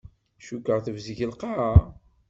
[0.45, 1.71] Cukkeɣ tebzeg lqaɛa.